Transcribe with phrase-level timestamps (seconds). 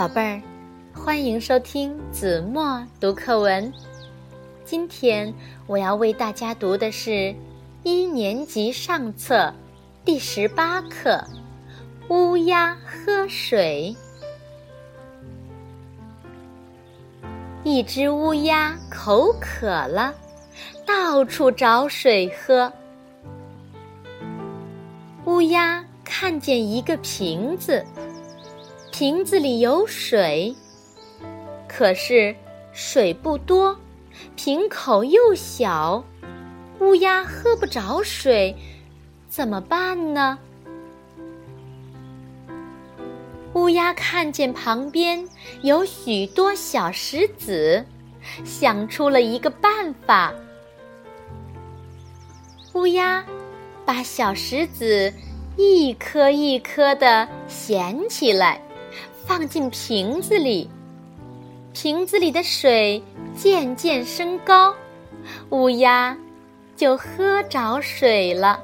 [0.00, 0.40] 宝贝儿，
[0.94, 3.70] 欢迎收听子墨读课文。
[4.64, 5.34] 今天
[5.66, 7.34] 我要为大家读的是
[7.82, 9.52] 一年级上册
[10.02, 11.22] 第十八课
[12.08, 13.94] 《乌鸦喝水》。
[17.62, 20.14] 一只乌鸦口渴了，
[20.86, 22.72] 到处找水喝。
[25.26, 27.84] 乌鸦看见一个瓶子。
[29.00, 30.54] 瓶子里有水，
[31.66, 32.36] 可是
[32.70, 33.74] 水不多，
[34.36, 36.04] 瓶口又小，
[36.80, 38.54] 乌鸦喝不着水，
[39.26, 40.38] 怎么办呢？
[43.54, 45.26] 乌鸦看见旁边
[45.62, 47.82] 有许多小石子，
[48.44, 50.34] 想出了一个办法。
[52.74, 53.24] 乌鸦
[53.86, 55.10] 把小石子
[55.56, 58.60] 一颗一颗的衔起来。
[59.30, 60.68] 放进瓶子里，
[61.72, 63.00] 瓶子里的水
[63.32, 64.74] 渐渐升高，
[65.50, 66.18] 乌鸦
[66.74, 68.58] 就喝着水了。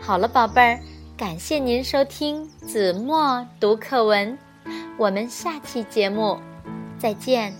[0.00, 0.80] 好了，宝贝儿，
[1.18, 4.38] 感谢您收听子墨读课文，
[4.96, 6.40] 我们下期节目
[6.98, 7.54] 再见。